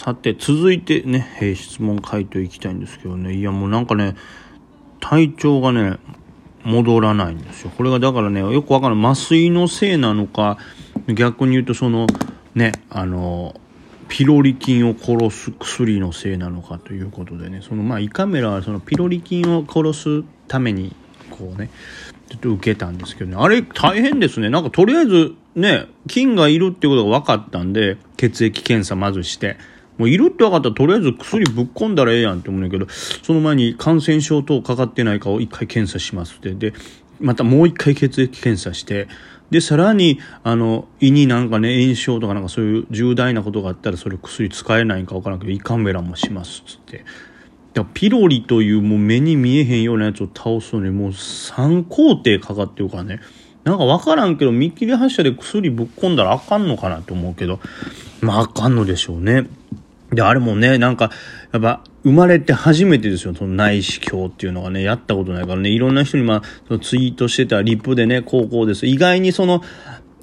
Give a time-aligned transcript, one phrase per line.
[0.00, 4.16] さて、続いてね、えー質問回答いきたいんですけどね、いやもうなんかね、
[4.98, 5.98] 体調がね、
[6.64, 7.70] 戻らないんですよ。
[7.76, 9.12] これがだからね、よくわからない。
[9.12, 10.56] 麻酔のせいなのか、
[11.06, 12.06] 逆に言うとその、
[12.54, 13.60] ね、あの、
[14.08, 20.96] ピロリ菌を殺す薬のせいなのかということでね、そのまあ胃カメラはそのピロリ菌を殺すために、
[21.28, 21.68] こうね、
[22.30, 24.48] ちょっと受けたんですけどね、あれ大変ですね。
[24.48, 29.58] なんかとりあえずね、菌がいるってことが分かったんで、血液検査まずして、
[30.00, 32.86] もういるって分かったらとりあえず薬ぶっ込んだらええやんって思うんだけど、
[33.22, 36.54] その前に感染症等かかってないかを一回検査しますって。
[36.54, 36.72] で、
[37.20, 39.08] またもう一回血液検査して、
[39.50, 47.04] で、さらに、あの、胃になんかね、炎症とかなんかそういう重大なことがあったらそれ薬使えないんか分からんけど、胃カメラもしますっつって。
[47.74, 53.20] だピロリというもう目に見えへんようなやつを倒すのにもう3工程かかってるからね。
[53.64, 57.60] なんか分からんけど、見切り発車で薬ぶっ込んだらあかんのかなと思うけど、
[58.20, 59.46] まああかんのでしょうね。
[60.12, 61.10] で、あれもね、なんか、
[61.52, 68.86] やっぱ、生まれて初めてですよ、その内視鏡っていうのがね、やったことないからね、いろんな人にまあ、そのツイートしてたリップでね、高校です。
[68.86, 69.62] 意外にその、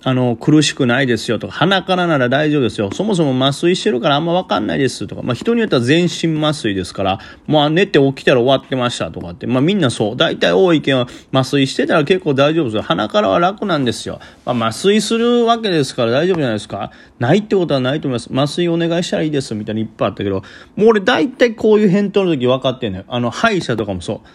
[0.07, 2.89] あの、苦しくないですよとか、鼻からなら大丈夫ですよ。
[2.93, 10.15] そもそも麻酔してるからあんまわかんないですとか、まあ人によっては全身麻酔ですから、もう寝て起きたら終わってましたとかって、まあみんなそう。
[10.15, 12.83] 大体多い意見は麻酔してたら結構大丈夫ですよ。
[12.83, 14.21] 鼻からは楽なんですよ。
[14.45, 16.91] まあ麻酔するわけですから大丈夫じゃないですか。
[17.19, 18.29] ないってことはないと思います。
[18.31, 20.41] 麻酔お願いしたらいいですみたいにいっぱいあったけど、
[20.77, 23.03] もう俺大体こういう返答の時分かってんのよ。
[23.09, 24.27] あの、歯医者とかもそう。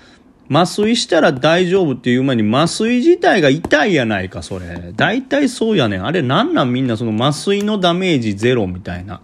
[0.52, 4.92] 麻酔したら大丈夫っていう前に麻酔自体が痛いやないか、それ。
[4.94, 6.04] 大体そうやねん。
[6.04, 6.72] あれなんなん？
[6.74, 9.22] みんなその麻酔のダメージゼロみたいな。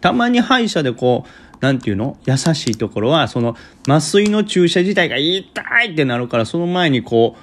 [0.00, 1.28] たまに歯医者でこう、
[1.60, 2.16] なんていうの？
[2.24, 3.54] 優しいところは、その
[3.86, 7.36] 麻酔の注射自体が痛いってなるから、その前にこ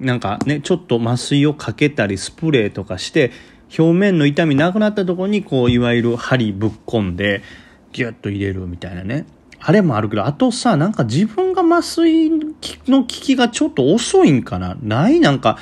[0.00, 3.32] う、なんかね、ちょっと麻酔をかけたりスプレーとかして、
[3.76, 7.42] 表面の痛みなくなったところに、こう、いわゆる針ぶっ込んで、
[7.90, 9.26] ギュッと入れるみたいなね。
[9.60, 12.30] あれもあるけど、あとさ、なんか自分が麻酔
[12.86, 14.76] の効きがちょっと遅いんかな？
[14.82, 15.20] ない？
[15.20, 15.58] なんか、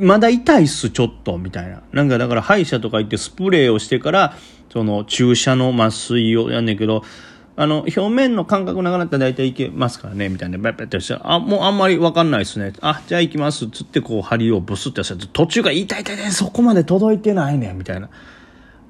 [0.00, 1.82] まだ痛いっす、ちょっと、みたいな。
[1.92, 4.36] なんかだから歯医者とか行ってスプレーをしてから、
[4.72, 7.02] その注射の麻酔をやんねんけど、
[7.56, 10.58] あの、表面の感覚なくなったら大体いけますからね、みたいな。
[10.58, 12.72] バッバッてしたら、あ、もうあんまりわかんないですね。
[12.80, 13.68] あ、じゃあ行きます。
[13.70, 18.10] つってこう針をブスってやったら、途中が痛い痛い痛い、そこまで届いてないねん、みたいな。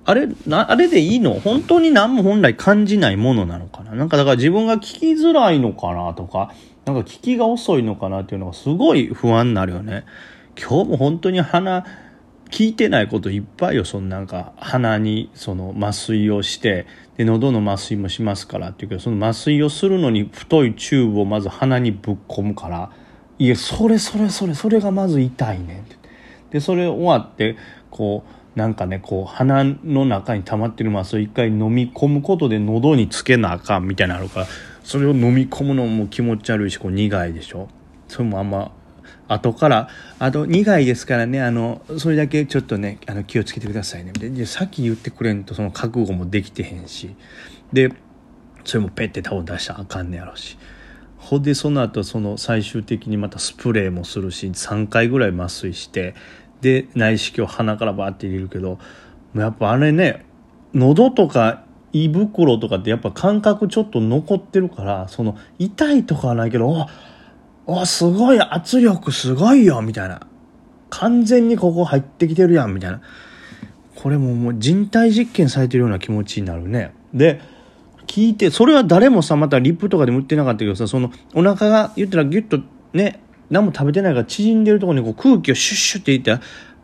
[0.07, 1.35] あれ、な、あれでいいの？
[1.35, 3.93] 本当に何も本来感じないものなのかな？
[3.93, 6.53] なんかだから自分が聞きづらいのかなとか、
[6.85, 10.05] なんか聞きが遅いのかなっていうのがすごい不安になるよね。
[10.61, 11.87] 今日も本当に鼻、
[12.51, 13.85] 聞いてないこといっぱいよ。
[13.85, 16.87] そのなんか鼻にその麻酔をして、
[17.17, 22.91] で、喉の麻酔もしますからっていうけど、その麻酔をするのに太いチューブをまず鼻にぶっ込むから、
[23.39, 25.97] いや、それそれそれ、それがまず痛いねんって。
[26.51, 27.57] で、それ終わって、
[27.91, 34.47] こう、なんかね、こう、鼻の中に溜まってる麻酔一回飲み込むことで喉につけなあかんみたいなのあるから、
[34.85, 37.69] それを飲み込むのも気持ち悪いし、こう苦いでしょ？
[38.07, 38.71] それもあんま、
[39.27, 39.89] 後から、
[40.19, 44.13] あと苦いですからね、あの、それだけちょっとね、あの気をつけてくださいね。
[44.13, 47.17] で、でさっき言ってくれんとその覚悟もできてへんし。
[47.73, 47.93] で、
[48.65, 50.59] それもペッてタオル出したらあかんねやろし。
[51.17, 56.15] ほんで、その後、その最終的にまたスプレーもするし、3回ぐらい麻酔して、
[56.65, 58.79] で内視鏡鼻からバーって入れるけど
[59.37, 60.25] やっぱあれね
[60.73, 66.87] 喉とか胃袋とかってやっぱ感覚ちょっと残ってるからその痛いとかはないけどお
[67.67, 70.27] おすごい圧力すごいよみたいな。
[70.91, 73.01] 完全にここ入ってきてるやんみたいな。
[73.97, 76.95] これももう人体実験されてるような気持ちになるね。
[77.13, 77.41] で
[78.07, 82.61] 聞いてそれは誰もさまたリップとかでも売ってなかったけどさそのお腹が言ったらギュッと
[82.93, 86.39] ね何も食べてないから縮んでるとこにこう空気をシュッシュっていって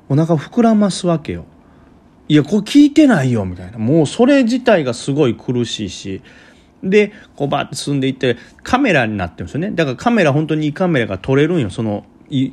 [0.09, 1.45] お腹膨らますわけよ。
[2.29, 3.79] いや、これ聞いてないよ、みたいな。
[3.79, 6.23] もうそれ自体がすごい苦しいし。
[6.83, 9.73] で、こうバーって進んでいって、カメラになってるんですよね。
[9.73, 11.71] だからカメラ、本当にいいカメラが撮れるんよ。
[11.71, 12.05] その、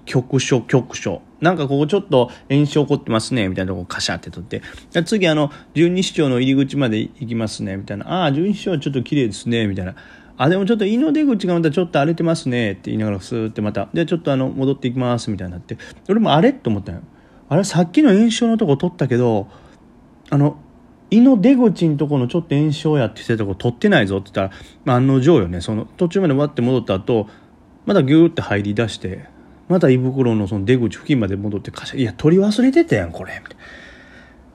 [0.06, 1.22] 局所、局所。
[1.40, 4.64] なんかここちょっと炎症起こってますね、みたいなとこカシャって撮って。
[5.06, 8.24] 次、あの、十二指腸の入り口まで行きますね、みたいな。
[8.24, 9.96] ああ、十二指腸ちょっと綺麗ですね、みたいな。
[10.38, 15.78] あ、でもちょっと胃の出口がまたちょっと荒れてますねって言いながらスーってまた、で、ちょっとあの、戻っていきますみたいになって、
[16.10, 17.02] 俺もあれと思ったよ。
[17.50, 19.48] あれ、さっきの炎症のとこ取ったけど、
[20.30, 20.58] あの、
[21.10, 27.28] 胃の出口のとこのちょっと炎症やってしてたとこ取ってないぞって言ったら、まあ、案の定よね、その途中までわって戻った後、
[27.86, 29.26] またギューって入り出して、
[29.70, 33.42] また胃袋のその出口付近まで戻ってカシャ、いや、取り忘れてたやん、これ。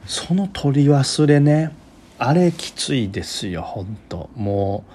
[0.07, 1.73] その取り忘れね、
[2.19, 4.31] あれきついですよ、ほんと。
[4.37, 4.93] もう、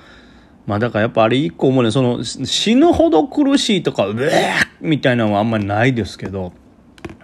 [0.68, 6.52] まあだからやっぱあれ一個思うね、その死ぬほど苦しいとか、うえーみたいなのはあんまりないですけど、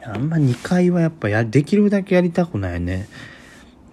[0.01, 3.07] あんま2回はやっぱや、できるだけやりたくないね。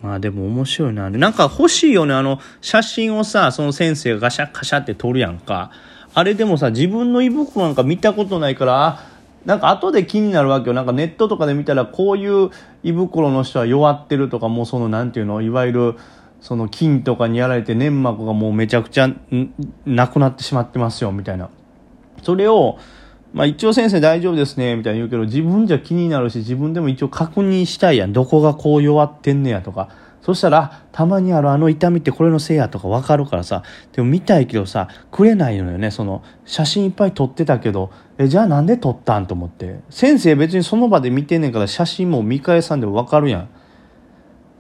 [0.03, 1.11] まあでも面白いな。
[1.11, 2.15] なんか欲しいよね。
[2.15, 5.73] あの、写真をさ、その先生がガシャガシャって撮るやんか。
[6.15, 9.05] あれでもさ、自分の胃袋なんか見たことないから、
[9.45, 10.75] なんか後で気になるわけよ。
[10.75, 12.51] なんかネットとかで見たら、こういう
[12.83, 15.95] 胃袋の人は弱ってるとか、もうその、なんていうの、いわゆる、
[16.41, 19.11] その菌とかにやられて粘膜がもうめちゃくちゃ
[19.85, 21.51] なくなってしまってますよ、みたいな。
[22.23, 22.79] それを、
[23.33, 28.13] まあ一応先生大丈夫ですね、みたいに言うけど、自分じゃ気になるし、自分でも一応確認したいやん。
[28.13, 29.89] どこがこう弱ってんねやとか。
[30.23, 35.91] そしたら、たまにあるあの痛みってこれのせいやとかわかるからさ、でも見たいけどさ、くれないのよね。
[35.91, 39.81] その、写真いっぱい撮ってたけど、え、じゃあなんで撮ったんと思って。
[39.89, 43.49] 先生別にその場で見てんねんから写真も見返さんでもわかるやん。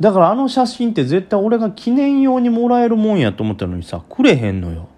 [0.00, 4.88] だからあの写真って絶対俺が記念用にもらえるもんやと思ったのにさ、くれへんのよ。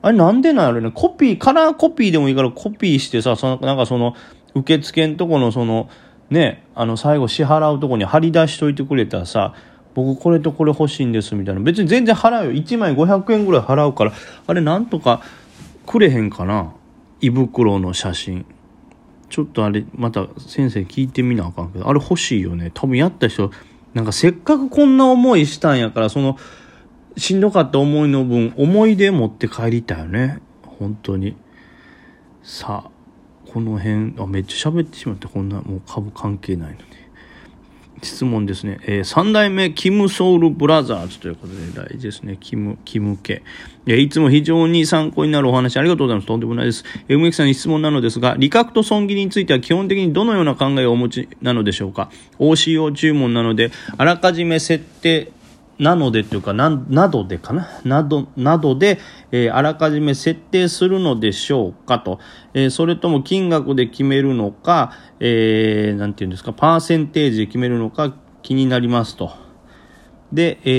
[0.00, 0.90] あれなんでなんやろね。
[0.92, 4.14] コピー、カラーコピーでもいいからコピーしてさ、そのなんかその、
[4.54, 5.88] 受付んとこのその、
[6.30, 9.54] ね、あの最後支払うとこに貼り出しといてくれたらさ、
[9.94, 11.60] 僕これとこれ欲しいんですみたいな。
[11.60, 12.52] 別に全然払うよ。
[12.52, 14.12] 1枚500円ぐらい払うから、
[14.46, 15.22] あれなんとか
[15.86, 16.72] くれへんかな。
[17.20, 18.46] 胃袋の写真。
[19.28, 22.70] ちょっとあれ、また先生聞いてみなあかんけど、あれ欲しいよね。
[22.74, 23.50] 多分やった人、
[23.94, 26.38] なんかせっかくこんな思いしたんやから、その、
[27.16, 30.38] しんどかった思いの分、思い出持って帰りたいよね。
[30.78, 31.36] 本当に。
[32.42, 32.90] さあ、
[33.52, 36.82] この辺、あ、めっちゃ喋ってしまって、こんな、もう株関係ないのに。
[38.02, 38.78] 質問ですね。
[38.82, 42.36] えー、3代目、キムソウルブラザーズということで、大事ですね。
[42.40, 43.42] キム、キム家。
[43.86, 46.26] いつも非常に参考になるお話ありがとうございます。
[46.26, 46.84] とんでもないです。
[47.08, 55.30] えー、梅木さんに質問なのですが、利確と損切りについては基本的にどのような考えをお持ちなのでしょうか ?OCO 注文なので、あらかじめ設定、
[55.78, 57.68] なのでというかな、などでかな？
[57.84, 58.98] など、などで、
[59.32, 62.20] えー、あらかじめ設定するのでしょうかと。
[62.54, 69.32] えー、それとも金額で決めるのか、えー、なんていうんですか、パーセンテージで決めるのか気になりますと。
[70.32, 70.70] で、え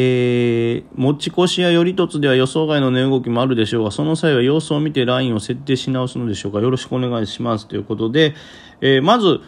[0.78, 6.60] ー、持ち越しや寄り凸では予想外の値動きもあるでしょうが、その際は様子を見てラインを設定し直すのでしょうか？
[6.60, 8.36] よろしくお願いしますということで、
[8.82, 9.42] えー、まず、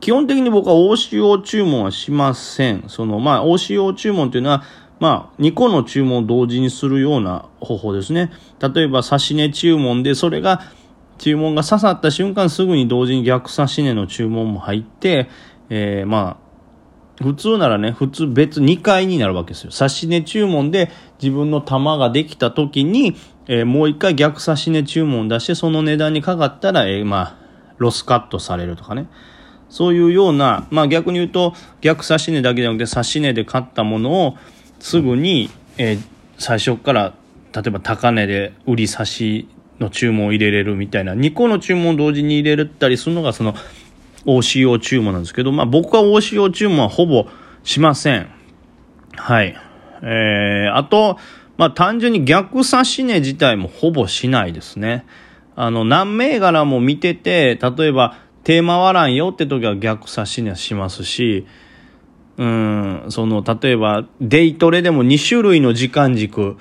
[0.00, 2.84] 基本的に僕は OCO 注文はしません。
[2.86, 4.62] その、まあ、OCO 注文というのは、
[5.00, 8.32] まあ、2個の注文を同時にするような方法ですね。
[8.60, 10.60] 例えば、差し値注文で、それが、
[11.18, 15.28] 注文が刺さった瞬間すぐに同時に逆差し値の注文も入って、
[15.68, 19.72] えー、まあ、普通ならね、普通別2回になるわけですよ。
[19.72, 20.90] 差し値注文で
[21.20, 23.16] 自分の玉ができた時に、
[23.48, 27.36] えー、もう1回逆差し値注文出して、その値段にかかったら、えー、まあ、
[27.78, 29.08] ロスカットされるとかね。
[29.68, 34.36] そういうような、まあ逆に言うと、逆差し値だけじゃなくて、差し値で買ったものを、
[34.80, 36.02] すぐに、えー、
[36.38, 37.14] 最初から
[37.52, 39.48] 例えば高値で売り差し
[39.80, 43.54] の注文を入れれるみたいな2個の注文を同時に入れたりするのがその
[44.24, 47.26] OCO 注文なんですけど、まあ、僕は OCO 注文はほぼ
[47.62, 48.30] しません。
[49.16, 49.56] はい。
[50.02, 51.18] えー、あと、
[51.56, 55.06] まあ、単純に逆差し値自体もほぼしないですね。
[55.56, 61.46] あの、何銘柄も見てて、例えば、テーマわらんよって時は逆差し値しますし、
[62.38, 66.56] うん、その、例えば、デイトレでも2種類の時間軸、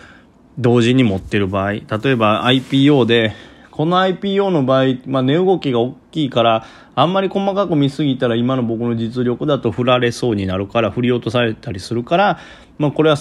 [0.57, 3.33] 同時に持ってる場合、例えば IPO で、
[3.69, 6.65] この IPO の場合、まあ、値動きが大きいから、
[6.95, 12.39] あんまり細かく見すぎたら今の僕の実力だと振られそうになるから、振り落とされたりするから、
[12.79, 13.17] まあ、これは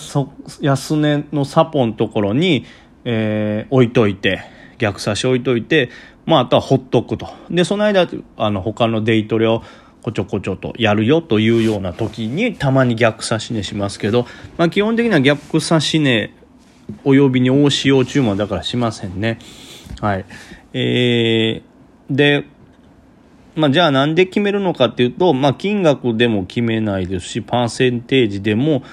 [0.62, 2.64] 安値のサポのところに、
[3.04, 4.40] えー、置いといて、
[4.78, 5.90] 逆差し置いといて、
[6.24, 7.28] まあ、あとはほっとくと。
[7.50, 8.08] で、その間、
[8.38, 9.62] あの、他のデイトレを
[10.06, 14.24] こちょこちょとやるよというような時にたまに逆差し値しますけど、
[14.56, 16.32] まあ、基本的には逆差し値
[17.02, 19.40] およびに大使用注文だからしませんね。
[20.00, 20.24] はい。
[20.74, 22.44] えー、で、
[23.56, 28.84] まあ、じゃあなんで決めるのかっていうと、まあ、金額でも決めないですし、パーセンテージでも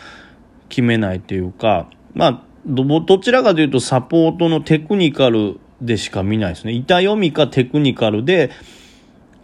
[0.68, 6.74] 決めないというか、まあ、どどちらかというとサポートのテクニカルでしか見ないですね。
[6.74, 8.50] 板読みかテクニカルで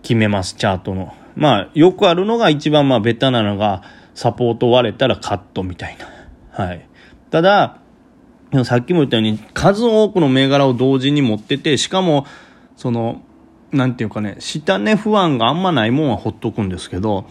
[0.01, 1.13] 決めます、チャートの。
[1.39, 3.81] まあ、よくあるのが一番まあベタなのが、
[4.13, 6.65] サポート割れたらカットみたいな。
[6.65, 6.85] はい。
[7.31, 7.77] ただ、
[8.65, 12.25] さっきも言ったように、数多くの銘柄を同時に持ってて、しかも、
[12.75, 13.21] その、
[13.71, 17.25] なんていうかね、下値不安があんまないもんはほっとくんですけど、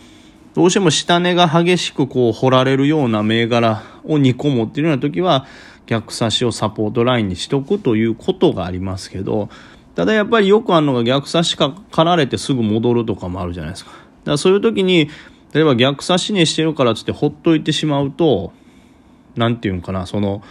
[0.55, 5.45] どうしても下値が激しくこう掘られるような銘柄を2個持ってるような時は、
[5.85, 9.51] 逆差しをサポートラインにしとくということがありますけど、
[9.99, 13.91] ただやっぱりよくあるのが逆差しかかられてすぐ戻るとかもあるじゃないですか。
[13.91, 15.11] だからそういう時に、
[15.53, 18.53] 例えば逆差しにしてるからっつってほっといてしまうと、
[19.35, 20.45] なんていうんかな、その、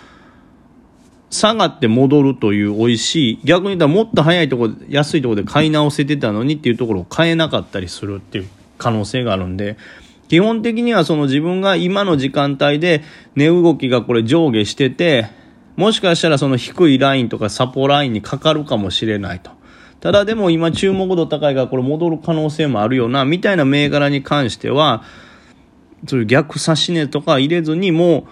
[1.30, 9.78] 下がって戻るという美味しい、逆に言ったらもっと早いところ、安いところで買い直せてたのにっていうところを買えなかったりするっていう可能性があるんで、
[10.28, 13.02] 基本的にはその自分が今の時間帯で
[13.36, 15.30] 値動きがこれ上下してて、
[15.78, 19.52] もしかしたらその低いラインとかサポラインにかかるかもしれないと。
[20.00, 25.04] ただでも今注目度高いからこれ戻る可能性もあるよな、みたいな銘柄に関しては、
[26.08, 28.28] そういう逆差し値とか入れずにも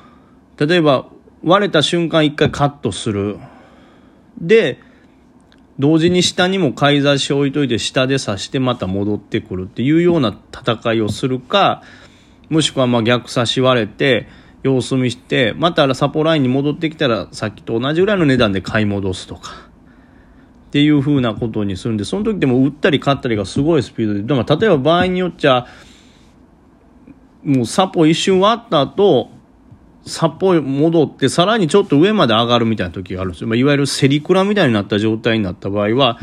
[0.57, 1.07] う、例えば
[1.43, 3.37] 割れた瞬間一回カットする。
[4.39, 4.79] で、
[5.77, 11.83] 同時に下にも買い差し置いといて下で刺してまた戻ってくるっていうような戦いをするか、
[12.49, 14.27] もしくはま逆差し割れて、
[14.65, 19.51] 様子見して、またサポラインに戻ってきたらさっきと同じぐらいの値段で買い戻すとか。
[20.67, 25.67] っていう風なことにするんで、その時でも売ったり買ったりがすごいスピードで、でも例えば場合によっちゃ、
[27.43, 29.29] もうサポ一瞬割った後、
[30.07, 33.48] サポ戻ってさらにちょっと上まで上がるみたいな時があるんですよ。
[33.48, 36.17] まあ、いわゆるセリクラみたいになった状態になった場合は、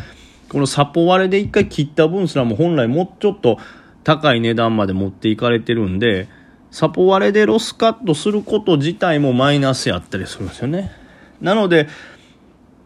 [0.48, 3.58] このサポ割れで一回切った分すらも本来もうちょっと
[4.02, 6.28] 高い値段まで持っていかれてるんで、
[6.72, 10.90] サポ割れでロスカットすること自体もマイナスやったりするんですよね。
[11.42, 11.86] なので、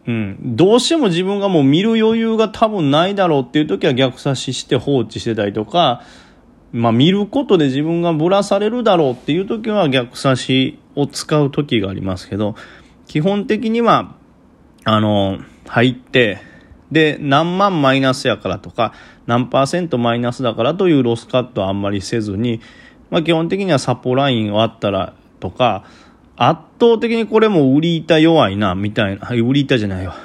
[0.05, 6.01] うん、どうしても自分がもう見る余裕が多分ないだろうっていう時は逆差しして放置してたりとか、
[6.73, 12.55] まあ見ることで自分がぶらされるだろうっていう時は逆差しを使う時がありますけど、
[13.07, 14.15] 基本的には、
[14.83, 16.39] あの、入って、
[16.91, 18.93] で、何万マイナスやからとか、
[19.27, 22.59] 何パーセントマイナスだからというロスカットはあんまりせずに、
[23.09, 25.85] まあ基本的にはサポラインをあったらとか、
[26.35, 30.15] 圧倒的にこれも売り板弱いな、みたいな、はい、売り板じゃないわ。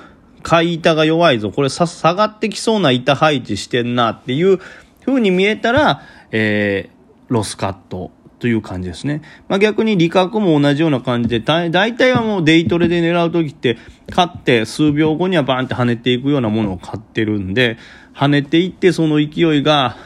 [0.43, 1.51] 買い板が弱いぞ。
[1.51, 4.59] これさ、下がってきそうな板配置してんなっていう
[5.07, 9.23] 風に見えたら、えー、ロスカットという感じですね。
[9.49, 13.79] まあ、逆に利確も同じような感じで、だ大体はもうデイトレで狙う時って、
[14.11, 17.79] 買って数秒後にはバーンって跳ねていくようなものを買ってるんで、
[18.15, 19.97] 跳ねていってその勢いが、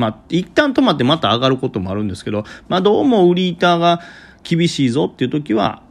[0.00, 4.00] まあ、一旦止まってまた上がることもあるんですけど、まあ、どうも売り板が
[4.42, 5.82] 厳しいぞっていう時は、